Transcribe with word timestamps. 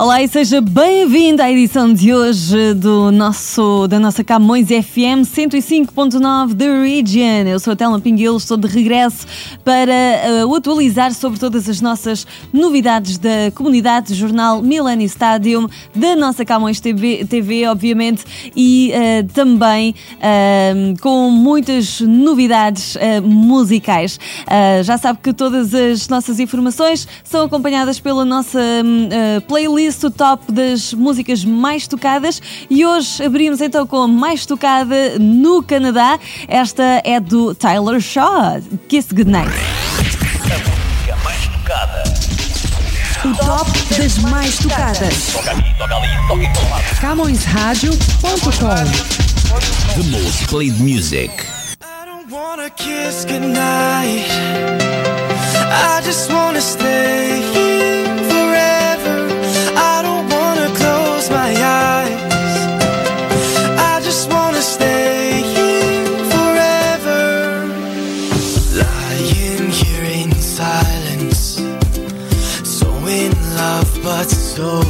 Olá 0.00 0.22
e 0.22 0.28
seja 0.28 0.62
bem-vindo 0.62 1.42
à 1.42 1.52
edição 1.52 1.92
de 1.92 2.14
hoje 2.14 2.72
do 2.72 3.12
nosso, 3.12 3.86
da 3.86 4.00
nossa 4.00 4.24
Camões 4.24 4.68
FM 4.68 5.28
105.9 5.28 6.56
The 6.56 6.80
Region. 6.80 7.46
Eu 7.46 7.60
sou 7.60 7.74
a 7.74 7.76
Telma 7.76 8.00
Pinguelo, 8.00 8.38
estou 8.38 8.56
de 8.56 8.66
regresso 8.66 9.26
para 9.62 9.92
uh, 10.46 10.54
atualizar 10.54 11.12
sobre 11.12 11.38
todas 11.38 11.68
as 11.68 11.82
nossas 11.82 12.26
novidades 12.50 13.18
da 13.18 13.50
comunidade 13.54 14.14
jornal 14.14 14.62
Millennium 14.62 15.04
Stadium, 15.04 15.68
da 15.94 16.16
nossa 16.16 16.46
Camões 16.46 16.80
TV, 16.80 17.26
TV 17.28 17.68
obviamente, 17.68 18.24
e 18.56 18.94
uh, 18.94 19.28
também 19.34 19.94
uh, 20.14 20.98
com 21.02 21.30
muitas 21.30 22.00
novidades 22.00 22.96
musicais. 23.22 24.18
já 24.82 24.96
sabe 24.96 25.18
que 25.22 25.34
todas 25.34 25.74
as 25.74 26.08
nossas 26.08 26.40
informações 26.40 27.06
são 27.22 27.44
acompanhadas 27.44 28.00
pela 28.00 28.24
nossa 28.24 28.58
playlist 29.46 29.89
o 30.02 30.10
top 30.10 30.52
das 30.52 30.94
músicas 30.94 31.44
mais 31.44 31.86
tocadas 31.88 32.40
e 32.70 32.86
hoje 32.86 33.24
abrimos 33.24 33.60
então 33.60 33.84
com 33.86 34.02
a 34.02 34.08
mais 34.08 34.46
tocada 34.46 35.18
no 35.18 35.60
Canadá. 35.62 36.18
Esta 36.46 37.02
é 37.04 37.18
do 37.18 37.52
Tyler 37.54 38.00
Shaw, 38.00 38.60
Kiss 38.88 39.12
Goodnight. 39.12 39.50
A 39.50 40.70
música 40.70 41.16
mais 41.24 41.48
tocada. 41.48 42.04
O 43.24 43.34
top 43.44 43.70
das 43.98 44.18
mais 44.18 44.58
tocadas. 44.58 45.32
Toca 45.32 45.50
aqui, 45.50 45.74
toca 45.76 45.96
ali, 45.96 46.08
toca 46.28 46.44
em 46.44 46.52
todo 46.52 46.70
lado. 46.70 46.84
CamõesRádio.com 47.00 49.10
The 49.96 50.04
most 50.10 50.46
played 50.48 50.78
music. 50.80 51.30
I 51.82 52.04
don't 52.06 52.30
wanna 52.30 52.70
kiss 52.70 53.24
goodnight. 53.24 54.30
I 55.72 56.00
just 56.04 56.30
wanna 56.30 56.60
stay 56.60 57.39
Oh. 74.62 74.89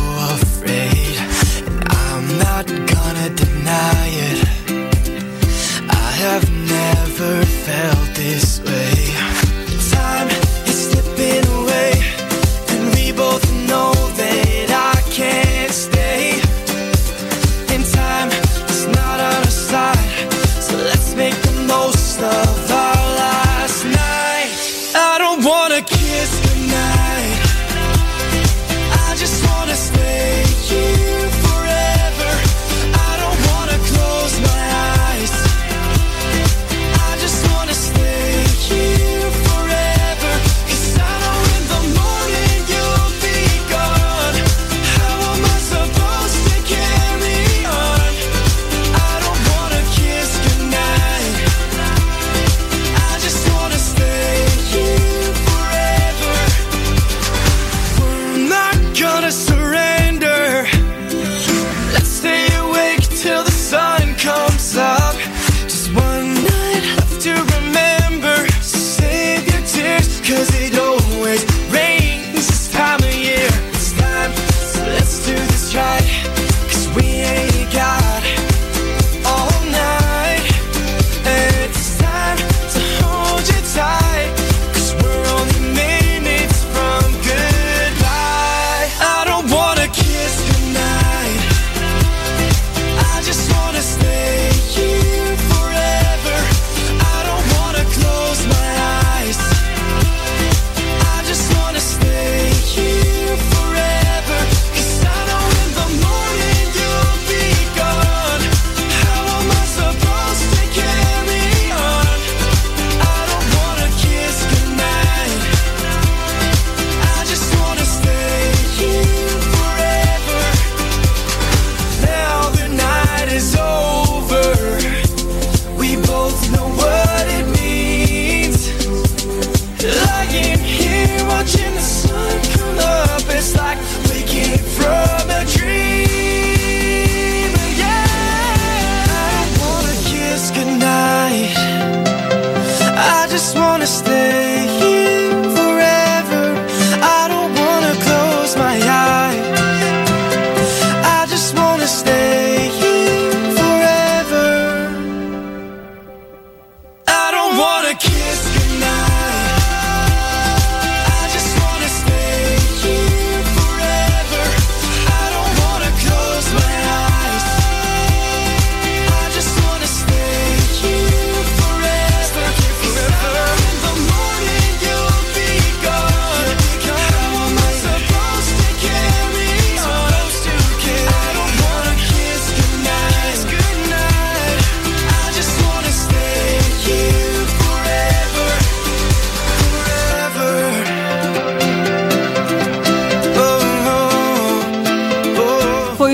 Cause 70.22 70.50
it 70.54 70.79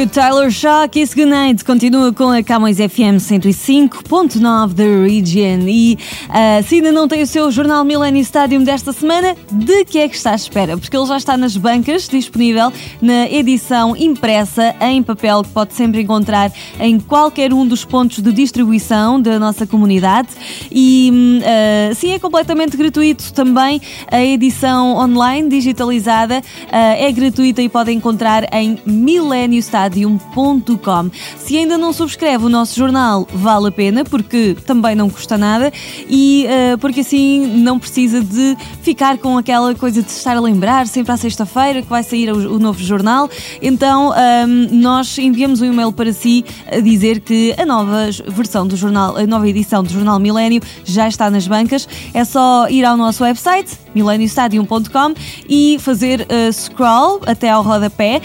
Tyler 0.09 0.51
Shaw, 0.51 0.89
Kiss 0.89 1.15
Goodnight. 1.15 1.65
Continua 1.65 2.13
com 2.13 2.31
a 2.31 2.43
Camões 2.43 2.77
FM 2.77 3.19
105.9 3.19 4.73
da 4.75 4.85
Region. 4.85 5.67
E 5.67 5.99
uh, 6.29 6.63
se 6.67 6.77
ainda 6.77 6.93
não 6.93 7.09
tem 7.09 7.23
o 7.23 7.27
seu 7.27 7.51
jornal 7.51 7.85
Millennium 7.85 8.21
Stadium 8.21 8.63
desta 8.63 8.93
semana, 8.93 9.37
de 9.51 9.85
que 9.85 9.99
é 9.99 10.09
que 10.09 10.17
está 10.17 10.33
à 10.33 10.35
espera? 10.35 10.77
Porque 10.77 10.97
ele 10.97 11.07
já 11.07 11.17
está 11.17 11.37
nas 11.37 11.57
bancas, 11.57 12.09
disponível 12.09 12.73
na 13.01 13.29
edição 13.31 13.97
impressa 13.97 14.75
em 14.81 15.03
papel, 15.03 15.43
que 15.43 15.51
pode 15.51 15.75
sempre 15.75 16.03
encontrar 16.03 16.53
em 16.79 17.01
qualquer 17.01 17.53
um 17.53 17.67
dos 17.67 17.85
pontos 17.85 18.21
de 18.21 18.33
distribuição 18.33 19.21
da 19.21 19.39
nossa 19.39 19.67
comunidade. 19.67 20.29
E 20.71 21.41
uh, 21.41 21.95
sim, 21.95 22.13
é 22.13 22.19
completamente 22.19 22.77
gratuito 22.77 23.33
também. 23.33 23.81
A 24.11 24.23
edição 24.23 24.97
online, 24.97 25.49
digitalizada, 25.49 26.39
uh, 26.39 26.71
é 26.71 27.11
gratuita 27.13 27.63
e 27.63 27.69
pode 27.69 27.93
encontrar 27.93 28.45
em 28.53 28.79
mileniostadium.com. 29.97 31.11
Se 31.39 31.57
ainda 31.57 31.79
não 31.79 31.93
subscreve 31.93 32.45
o 32.45 32.49
nosso 32.49 32.77
jornal, 32.77 33.27
vale 33.33 33.69
a 33.69 33.73
pena, 33.73 34.05
porque 34.05 34.57
também 34.67 34.95
não 34.95 35.09
custa 35.09 35.39
nada 35.39 35.73
e 36.09 36.47
uh, 36.47 36.79
porque 36.79 37.01
assim 37.01 37.47
não 37.47 37.79
precisa 37.79 38.21
de 38.21 38.57
ficar 38.83 39.19
com 39.19 39.39
aquela 39.39 39.75
coisa 39.75 40.03
de 40.03 40.11
estar 40.11 40.37
a 40.37 40.41
lembrar 40.41 40.87
sempre 40.87 41.13
à 41.13 41.17
sexta-feira 41.17 41.83
que 41.83 41.89
vai 41.89 42.03
sair 42.03 42.31
o, 42.31 42.57
o 42.57 42.59
novo 42.59 42.83
jornal. 42.83 43.31
Então 43.63 44.13
um, 44.13 44.77
nós 44.77 45.17
enviamos 45.19 45.61
um 45.61 45.67
e-mail 45.67 45.93
para 45.93 46.13
si 46.13 46.45
a 46.71 46.81
dizer 46.81 47.21
que 47.21 47.55
a 47.59 47.65
nova 47.65 48.09
versão 48.29 48.67
do 48.67 48.77
jornal, 48.77 49.17
a 49.17 49.27
nova 49.27 49.49
edição 49.49 49.83
do 49.83 49.91
Jornal 49.91 50.19
Milênio 50.19 50.61
já 50.85 51.09
está 51.09 51.31
nas 51.31 51.47
bancas. 51.47 51.89
É 52.13 52.25
só 52.25 52.69
ir 52.69 52.85
ao 52.85 52.97
nosso 52.97 53.23
website, 53.23 53.79
mileniostadium.com 53.95 55.15
e 55.49 55.79
fazer 55.81 56.23
uh, 56.23 56.53
scroll 56.53 57.21
até 57.27 57.51
ao 57.51 57.63
rodapé. 57.63 58.21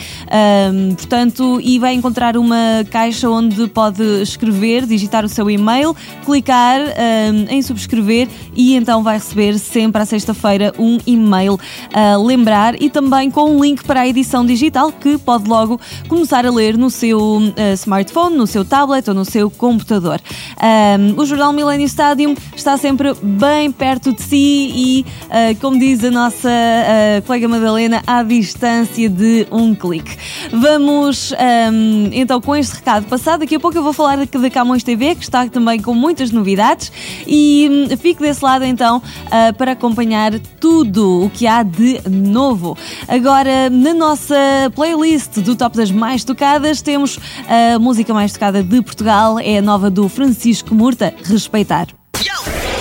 Um, 0.73 0.95
portanto, 0.95 1.60
e 1.61 1.79
vai 1.79 1.93
encontrar 1.93 2.35
uma 2.37 2.85
caixa 2.89 3.29
onde 3.29 3.67
pode 3.67 4.03
escrever, 4.21 4.85
digitar 4.85 5.23
o 5.23 5.29
seu 5.29 5.49
e-mail, 5.49 5.95
clicar 6.25 6.79
um, 6.81 7.45
em 7.49 7.61
subscrever 7.61 8.27
e 8.55 8.75
então 8.75 9.03
vai 9.03 9.15
receber 9.15 9.57
sempre 9.59 10.01
à 10.01 10.05
sexta-feira 10.05 10.73
um 10.77 10.97
e-mail 11.05 11.59
a 11.93 12.17
lembrar 12.17 12.81
e 12.81 12.89
também 12.89 13.29
com 13.29 13.55
um 13.55 13.61
link 13.61 13.83
para 13.83 14.01
a 14.01 14.07
edição 14.07 14.45
digital 14.45 14.91
que 14.91 15.17
pode 15.17 15.47
logo 15.47 15.79
começar 16.07 16.45
a 16.45 16.51
ler 16.51 16.77
no 16.77 16.89
seu 16.89 17.19
uh, 17.19 17.73
smartphone, 17.75 18.35
no 18.35 18.47
seu 18.47 18.65
tablet 18.65 19.07
ou 19.07 19.13
no 19.13 19.25
seu 19.25 19.49
computador. 19.49 20.19
Um, 20.61 21.19
o 21.19 21.25
jornal 21.25 21.53
Millennium 21.53 21.85
Stadium 21.85 22.35
está 22.55 22.77
sempre 22.77 23.13
bem 23.21 23.71
perto 23.71 24.13
de 24.13 24.21
si 24.21 24.71
e, 24.75 25.05
uh, 25.25 25.59
como 25.59 25.77
diz 25.77 26.03
a 26.03 26.11
nossa 26.11 26.49
uh, 26.49 27.21
colega 27.25 27.47
Madalena, 27.47 28.03
à 28.05 28.23
distância 28.23 29.09
de 29.09 29.47
um 29.51 29.73
clique. 29.73 30.17
Vamos 30.51 31.33
um, 31.41 32.09
então 32.11 32.39
com 32.39 32.55
este 32.55 32.75
recado 32.75 33.07
passado. 33.07 33.39
Daqui 33.41 33.55
a 33.55 33.59
pouco 33.59 33.77
eu 33.77 33.83
vou 33.83 33.93
falar 33.93 34.17
da 34.17 34.49
Camões 34.49 34.83
TV, 34.83 35.15
que 35.15 35.23
está 35.23 35.47
também 35.47 35.81
com 35.81 35.93
muitas 35.93 36.31
novidades. 36.31 36.91
E 37.25 37.87
um, 37.91 37.97
fico 37.97 38.21
desse 38.21 38.43
lado 38.43 38.63
então 38.65 38.97
uh, 38.97 39.53
para 39.55 39.71
acompanhar 39.71 40.37
tudo 40.59 41.25
o 41.25 41.29
que 41.29 41.47
há 41.47 41.63
de 41.63 42.01
novo. 42.09 42.77
Agora, 43.07 43.69
na 43.69 43.93
nossa 43.93 44.35
playlist 44.75 45.39
do 45.39 45.55
Top 45.55 45.75
das 45.75 45.91
Mais 45.91 46.23
Tocadas, 46.23 46.81
temos 46.81 47.19
a 47.47 47.79
música 47.79 48.13
mais 48.13 48.33
tocada 48.33 48.63
de 48.63 48.81
Portugal, 48.81 49.39
é 49.39 49.57
a 49.57 49.61
nova 49.61 49.89
do 49.89 50.07
Francisco 50.07 50.75
Murta, 50.75 51.13
Respeitar. 51.23 51.87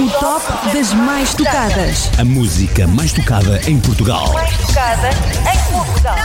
O 0.01 0.09
top 0.19 0.73
das 0.73 0.93
mais 0.95 1.35
tocadas. 1.35 2.11
A 2.19 2.25
música 2.25 2.87
mais 2.87 3.13
tocada 3.13 3.61
em 3.69 3.79
Portugal. 3.81 4.33
Mais 4.33 4.57
tocada 4.57 5.11
em 5.11 5.73
Portugal. 5.73 6.17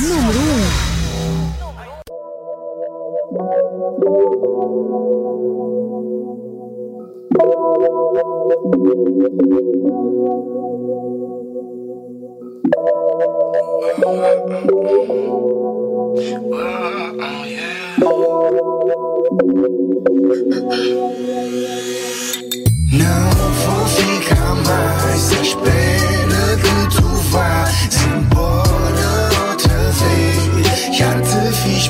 Número 0.00 0.38
1. 0.38 0.88
Não 22.92 23.30
vou 23.52 23.86
ficar 23.88 24.54
mais 24.64 25.32
à 25.32 25.42
espera 25.42 26.56
que 26.62 26.96
tu 26.96 27.08
vás 27.30 27.88
embora 28.06 28.67
vez. 30.98 31.00
Já 31.00 31.20
te 31.20 31.52
fiz 31.52 31.88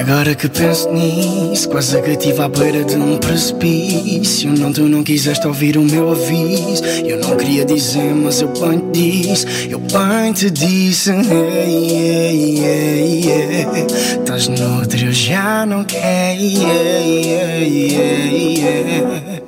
Agora 0.00 0.34
que 0.34 0.48
penso 0.48 0.90
nisso, 0.92 1.68
quase 1.68 2.00
que 2.00 2.12
estive 2.12 2.40
à 2.40 2.48
beira 2.48 2.82
de 2.84 2.96
um 2.96 3.18
precipício. 3.18 4.50
Não, 4.58 4.72
tu 4.72 4.88
não 4.88 5.04
quiseste 5.04 5.46
ouvir 5.46 5.76
o 5.76 5.82
meu 5.82 6.12
aviso. 6.12 6.82
Eu 7.04 7.18
não 7.20 7.36
queria 7.36 7.66
dizer, 7.66 8.14
mas 8.14 8.40
eu 8.40 8.48
bem 8.48 8.78
te 8.90 9.20
disse. 9.20 9.46
Eu 9.68 9.78
bem 9.78 10.32
te 10.32 10.50
disse. 10.50 11.10
Hey, 11.10 11.90
hey, 11.90 12.58
hey, 12.64 13.24
hey. 13.26 13.86
Estás 14.20 14.48
noutra, 14.48 14.98
eu 14.98 15.12
já 15.12 15.66
não 15.66 15.84
quero. 15.84 16.00
Hey, 16.00 16.56
hey, 16.56 17.94
hey, 17.94 18.56
hey. 18.56 19.42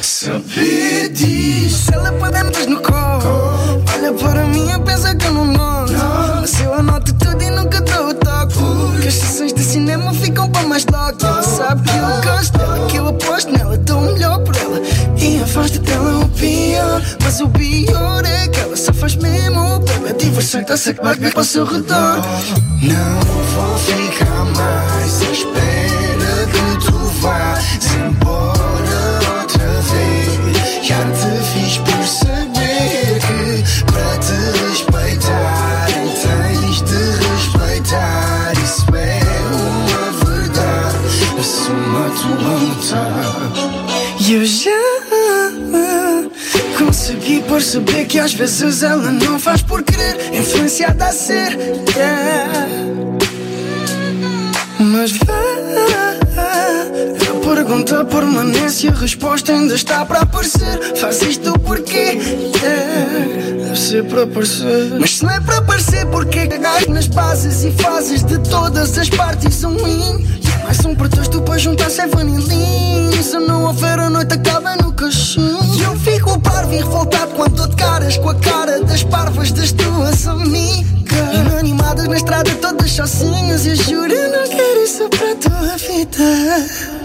Saber 0.00 1.08
disso. 1.08 1.90
Ela 1.92 2.12
pode 2.12 2.44
meter 2.44 2.68
no 2.68 2.80
colo, 2.82 3.82
olha 3.94 4.12
para 4.12 4.44
mim 4.46 4.70
e 4.70 4.78
pensa 4.78 5.12
que 5.16 5.26
eu 5.26 5.34
não 5.34 5.44
noto. 5.46 5.92
Mas 6.40 6.60
eu 6.60 6.72
anoto 6.72 7.12
tudo 7.14 7.42
e 7.42 7.50
nunca 7.50 7.80
dou 7.80 8.10
o 8.10 8.14
toque. 8.14 8.38
Que 9.02 9.08
as 9.08 9.14
sessões 9.14 9.52
cinema 9.78 10.12
ficam 10.12 10.50
para 10.50 10.66
mais 10.66 10.84
toque. 10.84 11.24
Ela 11.24 11.42
sabe 11.42 11.82
que 11.88 11.96
eu 11.96 12.32
gosto 12.32 12.58
dela, 12.58 12.86
que 12.88 12.96
eu 12.96 13.08
aposto 13.08 13.52
nela. 13.52 13.78
Dou 13.78 13.98
o 13.98 14.12
melhor 14.12 14.40
por 14.40 14.56
ela 14.56 14.80
e 15.16 15.40
afasto 15.40 15.78
dela 15.78 16.24
o 16.24 16.28
pior. 16.30 17.00
Mas 17.22 17.40
o 17.40 17.48
pior 17.48 18.24
é 18.24 18.48
que 18.48 18.60
ela 18.60 18.76
só 18.76 18.92
faz 18.92 19.14
mesmo 19.14 19.80
pela 19.80 20.12
diversão 20.14 20.60
está-se 20.62 20.88
a 20.88 20.92
acabar 20.92 21.16
para 21.16 21.40
o 21.40 21.44
seu 21.44 21.64
redor. 21.64 22.16
Não 22.82 23.20
vou 23.54 23.78
ficar 23.78 24.44
mais 24.56 25.22
à 25.22 25.30
espera 25.30 26.46
que 26.52 26.86
tu 26.86 26.98
vás 27.20 27.78
embora 27.94 28.17
perceber 47.48 48.04
que 48.04 48.18
às 48.20 48.34
vezes 48.34 48.82
ela 48.82 49.10
não 49.10 49.38
faz 49.38 49.62
por 49.62 49.82
querer, 49.82 50.34
influenciada 50.34 51.06
a 51.06 51.12
ser. 51.12 51.58
yeah. 51.96 52.68
Mas 54.78 55.12
vá. 55.12 55.48
A 56.38 57.54
pergunta 57.54 58.04
permanece 58.04 58.86
e 58.86 58.90
a 58.90 58.92
resposta 58.92 59.52
ainda 59.52 59.74
está 59.74 60.04
para 60.04 60.20
aparecer. 60.20 60.96
Faz 60.96 61.22
isto 61.22 61.58
porquê? 61.60 62.18
É, 62.62 63.64
deve 63.64 63.78
ser 63.78 64.04
para 64.04 64.24
aparecer. 64.24 64.90
Mas 65.00 65.16
se 65.16 65.24
não 65.24 65.32
é 65.32 65.40
para 65.40 65.58
aparecer, 65.58 66.06
porque 66.06 66.46
cagas 66.46 66.86
nas 66.86 67.06
bases 67.06 67.64
e 67.64 67.72
fases 67.82 68.22
de 68.22 68.38
todas 68.50 68.96
as 68.98 69.08
partes 69.08 69.64
um 69.64 69.70
mim. 69.70 70.37
Mais 70.68 70.84
um 70.84 70.94
pretexto 70.94 71.40
para 71.40 71.56
juntar 71.56 71.88
e 71.88 72.46
Lean. 72.46 73.22
Se 73.22 73.38
não 73.38 73.64
houver 73.64 73.98
a 73.98 74.10
noite, 74.10 74.34
acaba 74.34 74.76
no 74.76 74.92
caixinho. 74.92 75.58
E 75.78 75.80
eu 75.80 75.98
fico 75.98 76.38
parvo 76.40 76.74
e 76.74 76.76
revoltado 76.76 77.32
quando 77.34 77.54
dou 77.54 77.68
de 77.68 77.76
caras 77.76 78.18
com 78.18 78.28
a 78.28 78.34
cara 78.34 78.78
das 78.84 79.02
parvas 79.02 79.50
das 79.50 79.72
tuas 79.72 80.26
amigas. 80.26 80.84
Inanimadas 81.32 82.06
na 82.06 82.16
estrada, 82.18 82.50
todas 82.56 82.90
sozinhas. 82.90 83.64
Eu 83.64 83.76
juro, 83.76 84.12
não 84.12 84.46
quero 84.46 84.84
isso 84.84 85.08
para 85.08 85.34
tua 85.36 85.78
vida. 85.78 86.97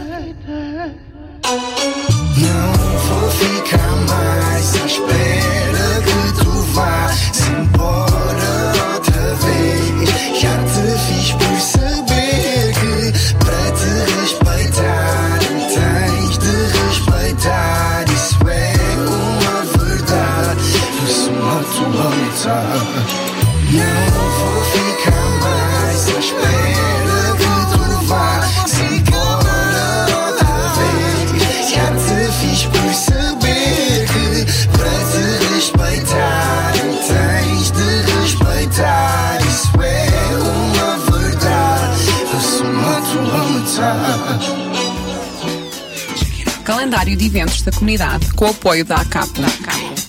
De 47.15 47.25
eventos 47.25 47.61
da 47.61 47.71
comunidade 47.71 48.33
com 48.33 48.45
o 48.45 48.49
apoio 48.49 48.83
da 48.83 48.95
ACAP, 48.95 49.29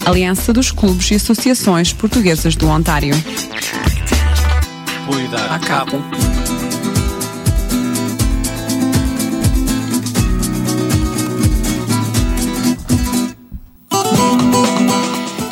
Aliança 0.07 0.53
dos 0.53 0.71
Clubes 0.71 1.11
e 1.11 1.15
Associações 1.15 1.93
Portuguesas 1.93 2.57
do 2.57 2.69
Ontário. 2.69 3.15
Apoio 5.03 5.29
da 5.29 5.55
ACAP. 5.57 5.93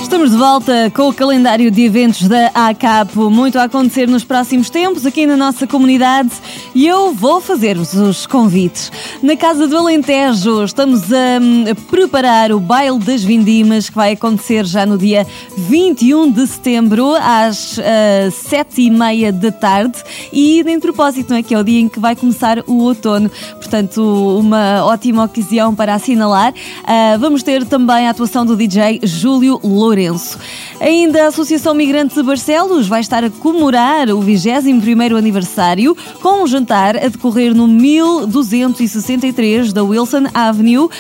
Estamos 0.03 0.31
de 0.31 0.37
volta 0.37 0.93
com 0.95 1.09
o 1.09 1.13
calendário 1.13 1.71
de 1.71 1.83
eventos 1.83 2.29
da 2.29 2.47
ACAP. 2.55 3.17
Muito 3.17 3.59
a 3.59 3.65
acontecer 3.65 4.07
nos 4.07 4.23
próximos 4.23 4.71
tempos 4.71 5.05
aqui 5.05 5.27
na 5.27 5.37
nossa 5.37 5.67
comunidade 5.67 6.31
e 6.75 6.87
eu 6.87 7.13
vou 7.13 7.41
fazer-vos 7.41 7.93
os 7.95 8.27
convites. 8.27 8.91
Na 9.23 9.37
Casa 9.37 9.69
do 9.69 9.77
Alentejo 9.77 10.65
estamos 10.65 11.13
a, 11.13 11.39
hum, 11.41 11.65
preparar 11.91 12.51
o 12.51 12.59
Baile 12.59 12.99
das 12.99 13.23
Vindimas 13.23 13.91
que 13.91 13.95
vai 13.95 14.13
acontecer 14.13 14.65
já 14.65 14.87
no 14.87 14.97
dia 14.97 15.27
21 15.57 16.31
de 16.31 16.47
setembro 16.47 17.15
às 17.15 17.79
uh, 17.79 18.31
7 18.31 18.83
e 18.83 18.91
meia 18.91 19.31
da 19.31 19.53
tarde 19.53 20.03
e 20.33 20.61
em 20.61 20.81
propósito 20.81 21.31
não 21.31 21.37
é 21.37 21.43
que 21.43 21.55
é 21.55 21.59
o 21.59 21.63
dia 21.63 21.81
em 21.81 21.89
que 21.89 22.01
vai 22.01 22.17
começar 22.17 22.65
o 22.67 22.79
outono. 22.79 23.31
Portanto, 23.55 24.39
uma 24.39 24.85
ótima 24.85 25.25
ocasião 25.25 25.75
para 25.75 25.95
assinalar. 25.95 26.53
Uh, 26.53 27.19
vamos 27.19 27.43
ter 27.43 27.67
também 27.67 28.07
a 28.07 28.11
atuação 28.11 28.47
do 28.47 28.57
DJ 28.57 29.01
Júlio 29.03 29.61
Lourenço. 29.63 30.39
Ainda 30.81 31.25
a 31.25 31.29
Associação 31.29 31.75
Migrante 31.75 32.15
de 32.15 32.23
Barcelos 32.23 32.89
vai 32.89 33.01
estar 33.01 33.23
a 33.23 33.31
comemorar 33.31 34.09
o 34.09 34.21
21º 34.21 35.17
aniversário 35.17 35.97
com 36.21 36.43
um 36.43 36.47
jantar 36.47 36.62
a 36.71 37.09
decorrer 37.09 37.55
no 37.55 37.67
1263 37.67 39.73
da 39.73 39.83
Wilson 39.83 40.25
Avenue. 40.33 40.85
Uh, 40.85 40.91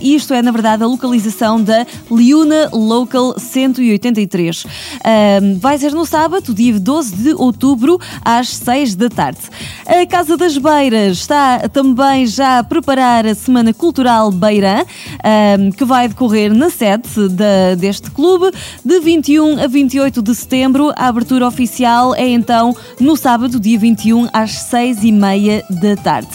isto 0.00 0.32
é, 0.32 0.40
na 0.40 0.50
verdade, 0.50 0.82
a 0.82 0.86
localização 0.86 1.62
da 1.62 1.86
Liuna 2.10 2.70
Local 2.72 3.38
183. 3.38 4.64
Uh, 4.64 4.68
vai 5.58 5.78
ser 5.78 5.92
no 5.92 6.06
sábado, 6.06 6.54
dia 6.54 6.78
12 6.78 7.16
de 7.16 7.34
outubro, 7.34 8.00
às 8.24 8.48
6 8.48 8.94
da 8.94 9.08
tarde. 9.08 9.40
A 9.86 10.06
Casa 10.06 10.36
das 10.36 10.56
Beiras 10.56 11.18
está 11.18 11.68
também 11.68 12.26
já 12.26 12.60
a 12.60 12.64
preparar 12.64 13.26
a 13.26 13.34
Semana 13.34 13.74
Cultural 13.74 14.30
Beirã, 14.30 14.82
uh, 14.82 15.72
que 15.76 15.84
vai 15.84 16.08
decorrer 16.08 16.54
na 16.54 16.70
sede 16.70 17.08
deste 17.76 18.10
clube, 18.10 18.50
de 18.84 19.00
21 19.00 19.62
a 19.62 19.66
28 19.66 20.22
de 20.22 20.34
setembro. 20.34 20.92
A 20.96 21.08
abertura 21.08 21.46
oficial 21.46 22.14
é 22.14 22.28
então 22.28 22.74
no 23.00 23.16
sábado, 23.16 23.60
dia 23.60 23.78
21, 23.78 24.28
às 24.32 24.52
6 24.52 24.93
e 25.02 25.10
meia 25.12 25.64
da 25.68 25.96
tarde. 25.96 26.28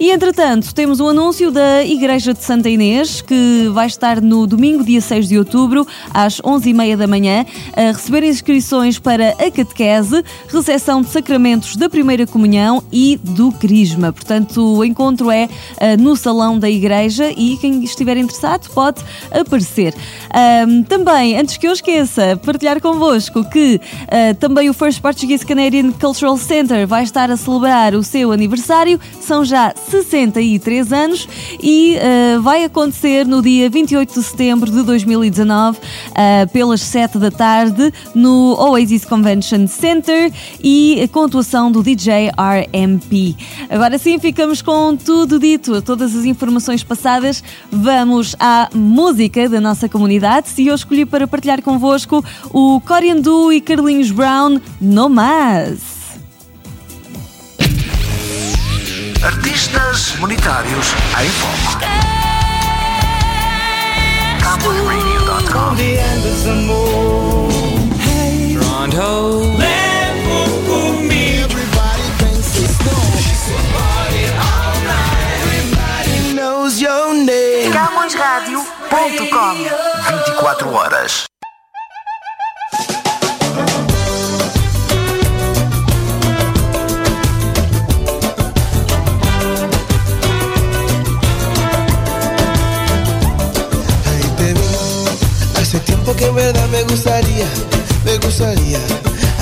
E 0.00 0.10
entretanto, 0.10 0.74
temos 0.74 0.98
um 0.98 1.08
anúncio 1.08 1.50
da 1.50 1.84
Igreja 1.84 2.32
de 2.32 2.42
Santa 2.42 2.70
Inês, 2.70 3.20
que 3.20 3.68
vai 3.70 3.86
estar 3.86 4.18
no 4.18 4.46
domingo, 4.46 4.82
dia 4.82 4.98
6 4.98 5.28
de 5.28 5.36
outubro, 5.36 5.86
às 6.14 6.40
11h30 6.40 6.96
da 6.96 7.06
manhã, 7.06 7.44
a 7.76 7.92
receber 7.92 8.22
inscrições 8.22 8.98
para 8.98 9.32
a 9.32 9.50
catequese, 9.50 10.24
recepção 10.48 11.02
de 11.02 11.10
sacramentos 11.10 11.76
da 11.76 11.86
primeira 11.86 12.26
comunhão 12.26 12.82
e 12.90 13.20
do 13.22 13.52
crisma. 13.52 14.10
Portanto, 14.10 14.78
o 14.78 14.82
encontro 14.82 15.30
é 15.30 15.50
ah, 15.78 15.98
no 15.98 16.16
salão 16.16 16.58
da 16.58 16.70
igreja 16.70 17.30
e 17.36 17.58
quem 17.58 17.84
estiver 17.84 18.16
interessado 18.16 18.70
pode 18.70 19.04
aparecer. 19.30 19.94
Ahm, 20.32 20.82
também, 20.84 21.38
antes 21.38 21.58
que 21.58 21.68
eu 21.68 21.72
esqueça, 21.72 22.40
partilhar 22.42 22.80
convosco 22.80 23.44
que 23.50 23.78
ah, 24.08 24.34
também 24.40 24.70
o 24.70 24.72
First 24.72 25.02
Portuguese 25.02 25.44
Canadian 25.44 25.92
Cultural 25.92 26.38
Center 26.38 26.86
vai 26.86 27.02
estar 27.02 27.30
a 27.30 27.36
celebrar 27.36 27.94
o 27.94 28.02
seu 28.02 28.32
aniversário. 28.32 28.98
São 29.20 29.44
já 29.44 29.74
63 29.90 30.92
anos 30.92 31.28
e 31.62 31.98
ah, 31.98 32.38
vai 32.40 32.64
acontecer 32.64 33.26
no 33.26 33.42
dia 33.42 33.68
28 33.68 34.14
de 34.14 34.22
setembro 34.22 34.70
de 34.70 34.82
2019, 34.82 35.78
ah, 36.14 36.46
pelas 36.52 36.80
7 36.80 37.18
da 37.18 37.30
tarde, 37.30 37.92
no 38.14 38.54
Oasis 38.58 39.04
Convention 39.04 39.66
Center 39.66 40.32
e 40.62 41.08
com 41.12 41.22
a 41.22 41.26
atuação 41.26 41.70
do 41.70 41.82
DJ 41.82 42.30
RMP. 42.30 43.36
Agora 43.68 43.98
sim, 43.98 44.18
ficamos 44.18 44.62
com 44.62 44.96
tudo 44.96 45.38
dito, 45.38 45.82
todas 45.82 46.14
as 46.14 46.24
informações 46.24 46.82
passadas. 46.82 47.42
Vamos 47.70 48.36
à 48.38 48.68
música 48.74 49.48
da 49.48 49.60
nossa 49.60 49.88
comunidade 49.88 50.48
e 50.58 50.68
eu 50.68 50.74
escolhi 50.74 51.04
para 51.04 51.26
partilhar 51.26 51.62
convosco 51.62 52.24
o 52.52 52.80
Coriandu 52.80 53.52
e 53.52 53.60
Carlinhos 53.60 54.10
Brown, 54.10 54.60
No 54.80 55.08
Mas. 55.08 55.89
Artistas 59.22 60.16
monetários 60.18 60.94
em 61.22 61.28
foco. 61.28 61.90
Your 76.80 77.12
name. 77.12 77.72
CamõesRádio.com 77.72 79.54
24 80.24 80.72
horas. 80.72 81.24
Gustaría, 96.90 97.46
me 98.04 98.18
gustaría. 98.18 98.78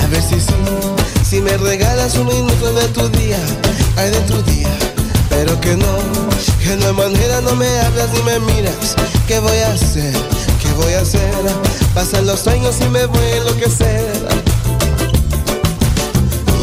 A 0.03 0.07
ver 0.07 0.21
si 0.21 0.39
sí, 0.39 0.53
si 1.27 1.41
me 1.41 1.57
regalas 1.57 2.15
un 2.15 2.27
minuto 2.27 2.73
de 2.73 2.87
tu 2.89 3.09
día, 3.09 3.39
ay 3.97 4.11
de 4.11 4.19
tu 4.21 4.41
día. 4.43 4.69
Pero 5.29 5.59
que 5.59 5.75
no, 5.75 5.97
que 6.63 6.75
no 6.77 6.87
hay 6.87 6.93
manera, 6.93 7.41
no 7.41 7.55
me 7.55 7.67
hablas 7.79 8.09
ni 8.13 8.21
me 8.21 8.39
miras. 8.39 8.95
¿Qué 9.27 9.39
voy 9.39 9.57
a 9.57 9.73
hacer? 9.73 10.13
¿Qué 10.61 10.71
voy 10.73 10.93
a 10.93 11.01
hacer? 11.01 11.33
Pasan 11.95 12.27
los 12.27 12.47
años 12.47 12.75
y 12.81 12.89
me 12.89 13.05
voy 13.05 13.25
a 13.25 13.37
enloquecer. 13.37 14.05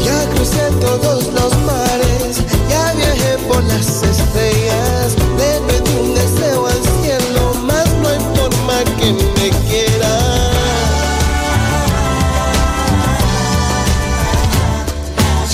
Ya 0.05 0.29
crucé 0.29 0.69
todos 0.79 1.25
los 1.33 1.57
mares, 1.63 2.43
ya 2.69 2.93
viajé 2.93 3.37
por 3.47 3.61
las 3.65 4.03
estrellas, 4.03 5.15
le 5.37 5.59
pedí 5.67 5.97
un 5.99 6.13
deseo 6.15 6.65
al 6.65 6.81
cielo, 7.01 7.53
más 7.65 7.87
no 8.01 8.07
hay 8.07 8.19
forma 8.35 8.83
que 8.99 9.11
me 9.11 9.56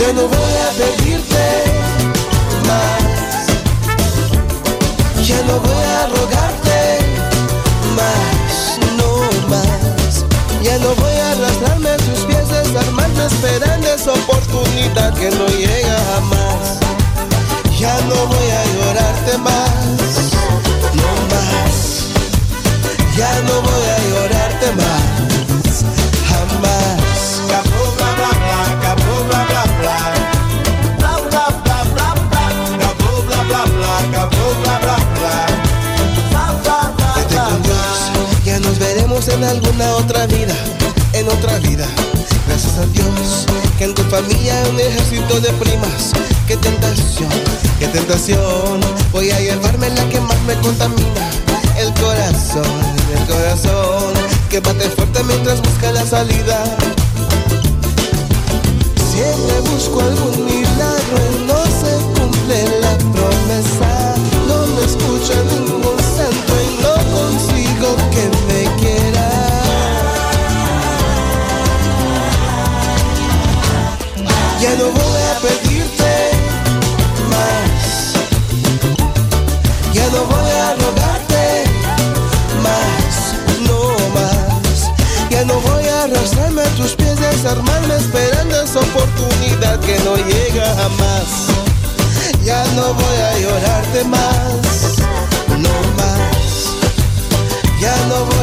Yo 0.04 0.12
no 0.12 0.28
voy 0.28 0.36
a 0.36 0.70
pedirte 0.78 1.46
más, 2.68 3.48
ya 5.26 5.42
no 5.44 5.60
voy 5.62 5.86
a 5.98 6.08
rogarte 6.08 7.00
más, 7.96 8.80
no 8.98 9.10
más. 9.48 10.26
Ya 10.62 10.78
no 10.80 10.94
voy 10.96 11.16
a 11.16 11.32
arrastrarme 11.32 11.90
a 11.92 11.96
tus 11.96 12.20
pies, 12.26 12.50
desarmarme 12.50 13.26
esperando 13.28 13.88
esa 13.94 14.12
oportunidad 14.12 15.14
que 15.14 15.32
no 15.32 15.48
llega 15.48 15.98
jamás. 16.12 16.80
Ya 17.80 17.96
no 18.02 18.28
voy 18.28 18.50
a 18.60 18.66
llorarte 18.76 19.38
más, 19.38 19.72
no 21.00 21.12
más. 21.32 22.10
Ya 23.16 23.32
no 23.48 23.62
voy 23.62 23.86
a 23.88 23.98
llorarte 24.10 24.68
más, 24.74 25.13
en 39.44 39.50
alguna 39.50 39.96
otra 39.96 40.26
vida, 40.28 40.56
en 41.12 41.28
otra 41.28 41.58
vida. 41.60 41.86
Gracias 42.48 42.78
a 42.78 42.86
Dios, 42.88 43.46
que 43.78 43.86
en 43.86 43.94
tu 43.94 44.04
familia 44.04 44.56
un 44.70 44.80
ejército 44.80 45.40
de 45.42 45.52
primas. 45.54 46.14
Qué 46.48 46.56
tentación, 46.58 47.30
qué 47.78 47.88
tentación. 47.88 48.80
Voy 49.12 49.32
a 49.32 49.40
llevarme 49.40 49.90
la 49.90 50.08
que 50.10 50.20
más 50.22 50.40
me 50.44 50.56
contamina. 50.56 51.30
El 51.78 51.94
corazón, 51.96 52.64
el 53.18 53.26
corazón, 53.26 54.14
que 54.50 54.60
bate 54.62 54.90
fuerte 54.90 55.24
mientras 55.24 55.62
busca 55.62 55.92
la 55.92 56.06
salida. 56.06 56.64
Siempre 59.12 59.60
busco 59.72 60.00
algún 60.00 60.46
milagro 60.46 61.18
y 61.34 61.46
no 61.46 61.60
se 61.66 61.94
cumple 62.16 62.80
la 62.80 62.98
promesa. 62.98 63.93
Jamás. 90.84 91.48
Ya 92.44 92.64
no 92.76 92.94
voy 92.94 93.18
a 93.30 93.40
llorarte 93.40 94.04
más, 94.06 95.00
no 95.64 95.76
más. 96.00 96.52
Ya 97.80 97.96
no 98.10 98.26
voy 98.26 98.43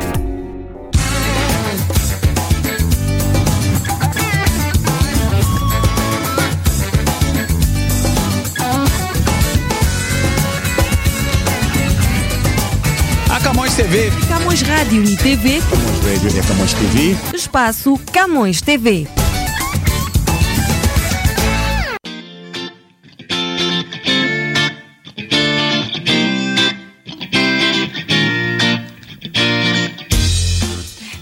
TV. 13.81 14.11
Camões 14.27 14.61
Rádio 14.61 15.03
e 15.03 15.17
TV, 15.17 15.59
Camões 15.59 16.21
Radio 16.21 16.39
é 16.39 16.43
Camões 16.43 16.73
TV. 16.73 17.17
espaço 17.33 17.99
Camões 18.13 18.61
TV. 18.61 19.07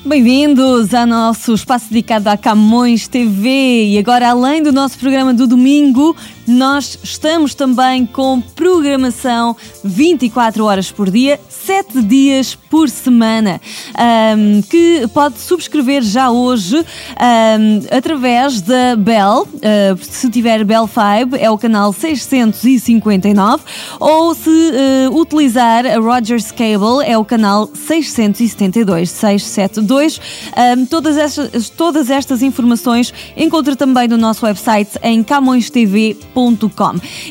Bem-vindos 0.03 0.93
ao 0.93 1.07
nosso 1.07 1.53
espaço 1.53 1.85
dedicado 1.89 2.27
à 2.27 2.35
Camões 2.35 3.07
TV. 3.07 3.91
E 3.91 3.97
agora, 3.97 4.31
além 4.31 4.61
do 4.61 4.73
nosso 4.73 4.97
programa 4.97 5.33
do 5.33 5.47
domingo, 5.47 6.13
nós 6.49 6.97
estamos 7.03 7.53
também 7.53 8.05
com 8.07 8.41
programação 8.41 9.55
24 9.83 10.65
horas 10.65 10.91
por 10.91 11.11
dia, 11.11 11.39
7 11.47 12.01
dias 12.01 12.55
por 12.55 12.89
semana, 12.89 13.61
ahm, 13.95 14.61
que 14.63 15.07
pode 15.13 15.39
subscrever 15.39 16.01
já 16.01 16.31
hoje 16.31 16.75
ahm, 16.77 17.85
através 17.95 18.61
da 18.61 18.95
Bell. 18.97 19.47
ah, 19.63 19.95
se 20.01 20.29
tiver 20.29 20.63
Bell 20.63 20.87
5, 20.87 21.35
é 21.35 21.49
o 21.51 21.57
canal 21.57 21.93
659, 21.93 23.63
ou 23.99 24.33
se 24.33 24.49
ah, 24.49 25.09
utilizar 25.11 25.85
a 25.85 25.99
Rogers 25.99 26.51
Cable, 26.51 27.05
é 27.05 27.15
o 27.15 27.23
canal 27.23 27.69
672, 27.73 29.11
672. 29.11 30.19
Ahm, 30.55 30.85
todas, 30.85 31.15
estas, 31.15 31.69
todas 31.69 32.09
estas 32.09 32.41
informações 32.41 33.13
encontra 33.37 33.75
também 33.75 34.07
no 34.07 34.17
nosso 34.17 34.45
website 34.45 34.97
em 35.03 35.23
camõestv.com. 35.23 36.38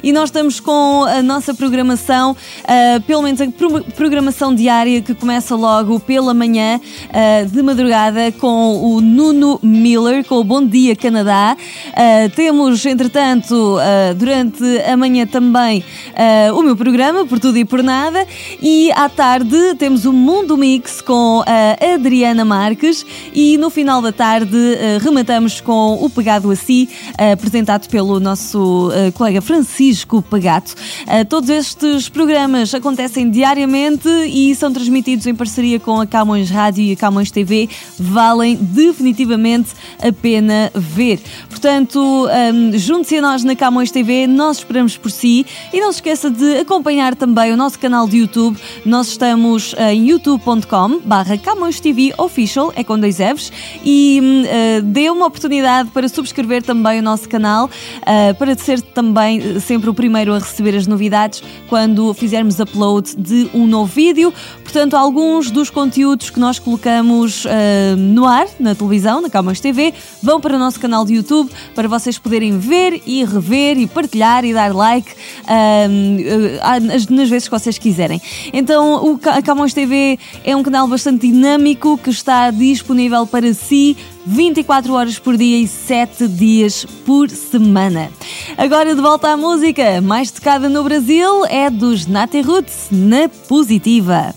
E 0.02 0.12
nós 0.12 0.24
estamos 0.28 0.60
com 0.60 1.04
a 1.04 1.22
nossa 1.22 1.54
programação, 1.54 2.36
ah, 2.64 3.00
pelo 3.06 3.22
menos 3.22 3.40
a 3.40 3.46
pro- 3.48 3.84
programação 3.96 4.54
diária 4.54 5.00
que 5.00 5.14
começa 5.14 5.54
logo 5.56 5.98
pela 6.00 6.34
manhã, 6.34 6.80
ah, 7.10 7.44
de 7.44 7.62
madrugada, 7.62 8.30
com 8.32 8.76
o 8.82 9.00
Nuno 9.00 9.58
Miller, 9.62 10.24
com 10.24 10.36
o 10.36 10.44
Bom 10.44 10.64
Dia 10.64 10.94
Canadá. 10.94 11.56
Ah, 11.94 12.28
temos, 12.34 12.84
entretanto, 12.84 13.78
ah, 13.80 14.12
durante 14.14 14.62
a 14.82 14.96
manhã 14.96 15.26
também 15.26 15.82
ah, 16.14 16.52
o 16.54 16.62
meu 16.62 16.76
programa, 16.76 17.24
Por 17.26 17.38
Tudo 17.38 17.58
e 17.58 17.64
Por 17.64 17.82
Nada, 17.82 18.26
e 18.60 18.90
à 18.92 19.08
tarde 19.08 19.74
temos 19.78 20.04
o 20.04 20.12
Mundo 20.12 20.56
Mix 20.56 21.00
com 21.00 21.42
a 21.46 21.94
Adriana 21.94 22.44
Marques 22.44 23.06
e 23.32 23.56
no 23.56 23.70
final 23.70 24.02
da 24.02 24.12
tarde 24.12 24.56
ah, 24.56 24.98
rematamos 25.02 25.60
com 25.60 25.94
o 26.02 26.10
Pegado 26.10 26.50
a 26.50 26.56
Si, 26.56 26.88
ah, 27.16 27.32
apresentado 27.32 27.88
pelo 27.88 28.18
nosso 28.20 28.87
ah, 28.90 29.12
colega 29.12 29.40
Francisco 29.40 30.22
Pagato. 30.22 30.74
Ah, 31.06 31.24
todos 31.24 31.48
estes 31.50 32.08
programas 32.08 32.74
acontecem 32.74 33.30
diariamente 33.30 34.08
e 34.08 34.54
são 34.54 34.72
transmitidos 34.72 35.26
em 35.26 35.34
parceria 35.34 35.78
com 35.78 36.00
a 36.00 36.06
Camões 36.06 36.50
Rádio 36.50 36.84
e 36.84 36.92
a 36.92 36.96
Camões 36.96 37.30
TV. 37.30 37.68
Valem 37.98 38.56
definitivamente 38.56 39.70
a 40.02 40.12
pena 40.12 40.70
ver. 40.74 41.20
Portanto, 41.48 41.98
hum, 42.00 42.78
junte-se 42.78 43.18
a 43.18 43.22
nós 43.22 43.44
na 43.44 43.54
Camões 43.54 43.90
TV, 43.90 44.26
nós 44.26 44.58
esperamos 44.58 44.96
por 44.96 45.10
si 45.10 45.44
e 45.72 45.80
não 45.80 45.92
se 45.92 45.98
esqueça 45.98 46.30
de 46.30 46.58
acompanhar 46.58 47.14
também 47.14 47.52
o 47.52 47.56
nosso 47.56 47.78
canal 47.78 48.08
de 48.08 48.18
YouTube. 48.18 48.58
Nós 48.84 49.08
estamos 49.08 49.74
em 49.90 50.08
youtube.com 50.08 51.00
barra 51.04 51.36
Camões 51.38 51.80
TV 51.80 52.12
Official, 52.18 52.72
é 52.74 52.84
com 52.84 52.98
dois 52.98 53.16
Fs, 53.16 53.52
e 53.84 54.44
eh, 54.46 54.80
dê 54.82 55.10
uma 55.10 55.26
oportunidade 55.26 55.90
para 55.90 56.08
subscrever 56.08 56.62
também 56.62 57.00
o 57.00 57.02
nosso 57.02 57.28
canal, 57.28 57.70
eh, 58.06 58.32
para 58.34 58.56
ser 58.56 58.77
também 58.82 59.40
eh, 59.40 59.60
sempre 59.60 59.88
o 59.90 59.94
primeiro 59.94 60.34
a 60.34 60.38
receber 60.38 60.76
as 60.76 60.86
novidades 60.86 61.42
quando 61.68 62.12
fizermos 62.14 62.58
upload 62.60 63.14
de 63.16 63.48
um 63.54 63.66
novo 63.66 63.92
vídeo. 63.92 64.32
Portanto, 64.62 64.96
alguns 64.96 65.50
dos 65.50 65.70
conteúdos 65.70 66.30
que 66.30 66.38
nós 66.40 66.58
colocamos 66.58 67.44
eh, 67.46 67.94
no 67.96 68.26
ar, 68.26 68.46
na 68.58 68.74
televisão, 68.74 69.20
na 69.20 69.30
Camões 69.30 69.60
TV, 69.60 69.92
vão 70.22 70.40
para 70.40 70.56
o 70.56 70.58
nosso 70.58 70.78
canal 70.80 71.04
de 71.04 71.14
YouTube 71.14 71.50
para 71.74 71.88
vocês 71.88 72.18
poderem 72.18 72.58
ver 72.58 73.02
e 73.06 73.24
rever 73.24 73.78
e 73.78 73.86
partilhar 73.86 74.44
e 74.44 74.52
dar 74.52 74.74
like 74.74 75.10
ahm, 75.46 76.18
eh, 76.20 76.80
nas, 77.08 77.28
vezes 77.28 77.48
que 77.48 77.58
vocês 77.58 77.78
quiserem. 77.78 78.20
Então, 78.52 79.04
o 79.04 79.18
Ca- 79.18 79.34
a 79.36 79.42
Camões 79.42 79.72
TV 79.74 80.18
é 80.44 80.54
um 80.56 80.62
canal 80.62 80.86
bastante 80.86 81.26
dinâmico 81.26 81.98
que 81.98 82.10
está 82.10 82.50
disponível 82.50 83.26
para 83.26 83.52
si 83.54 83.96
24 84.28 84.92
horas 84.92 85.18
por 85.18 85.38
dia 85.38 85.58
e 85.58 85.66
7 85.66 86.28
dias 86.28 86.84
por 87.06 87.30
semana. 87.30 88.10
Agora 88.58 88.94
de 88.94 89.00
volta 89.00 89.30
à 89.30 89.36
música, 89.36 90.02
mais 90.02 90.30
tocada 90.30 90.68
no 90.68 90.84
Brasil 90.84 91.46
é 91.46 91.70
dos 91.70 92.06
Nati 92.06 92.42
Roots, 92.42 92.88
na 92.90 93.28
positiva. 93.48 94.34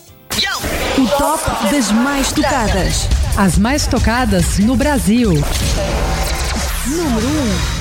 O 0.98 1.08
top 1.18 1.72
das 1.72 1.92
mais 1.92 2.32
tocadas. 2.32 3.10
As 3.38 3.58
mais 3.58 3.86
tocadas 3.86 4.60
no 4.60 4.78
Brasil. 4.78 5.32
Número 6.88 7.28
1. 7.28 7.78
Um. 7.78 7.81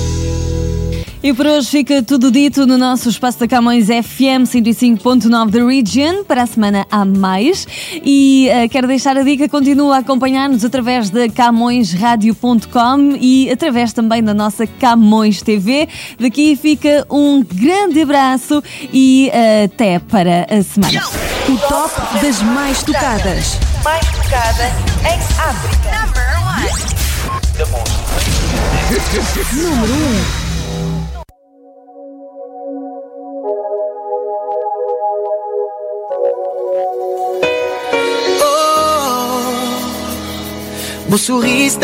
E 1.23 1.31
por 1.33 1.45
hoje 1.45 1.69
fica 1.69 2.01
tudo 2.01 2.31
dito 2.31 2.65
no 2.65 2.79
nosso 2.79 3.07
Espaço 3.07 3.39
da 3.39 3.47
Camões 3.47 3.85
FM 3.85 4.43
105.9 4.43 5.51
da 5.51 5.63
Region. 5.63 6.23
Para 6.23 6.41
a 6.41 6.47
semana 6.47 6.87
há 6.89 7.05
mais. 7.05 7.67
E 8.03 8.49
uh, 8.49 8.67
quero 8.67 8.87
deixar 8.87 9.15
a 9.15 9.21
dica: 9.21 9.47
continua 9.47 9.97
a 9.97 9.99
acompanhar-nos 9.99 10.65
através 10.65 11.11
da 11.11 11.29
CamõesRádio.com 11.29 13.17
e 13.21 13.51
através 13.51 13.93
também 13.93 14.23
da 14.23 14.33
nossa 14.33 14.65
Camões 14.65 15.43
TV. 15.43 15.87
Daqui 16.19 16.55
fica 16.55 17.05
um 17.07 17.43
grande 17.43 18.01
abraço 18.01 18.63
e 18.91 19.29
uh, 19.31 19.65
até 19.65 19.99
para 19.99 20.47
a 20.49 20.63
semana. 20.63 21.03
O 21.47 21.55
top 21.67 22.19
das 22.19 22.41
mais 22.41 22.81
tocadas. 22.81 23.59
Mais 23.83 24.05
tocada 24.07 24.71
em 25.05 25.19
África. 25.39 26.01
Number 26.01 26.25
one. 26.47 26.61
Número 29.53 29.93
1. 29.93 29.97
Um. 29.97 30.40
O 41.11 41.17
sorriso 41.17 41.77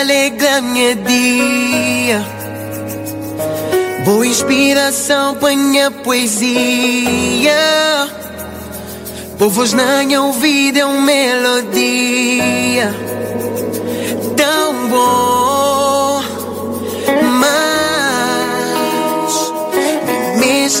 alegra 0.00 0.60
minha 0.60 0.96
dia. 0.96 2.26
Boa 4.04 4.26
inspiração 4.26 5.36
para 5.36 5.54
minha 5.54 5.92
poesia. 5.92 7.52
Povos 9.38 9.72
na 9.72 10.02
ouvido 10.20 10.78
é 10.80 10.84
uma 10.84 11.02
melodia. 11.02 12.92
Tão 14.36 14.88
bom. 14.88 16.20
Mas 20.42 20.80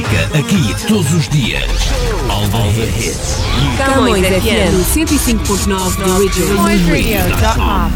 aqui 0.00 0.74
todos 0.88 1.12
os 1.12 1.28
dias. 1.28 1.70
All 2.30 2.48
the 2.48 2.86
hits. 2.98 3.36
Camões 3.76 4.26
FM 4.26 4.72
105.9 4.94 5.96
The 5.96 6.10
Original. 6.10 7.92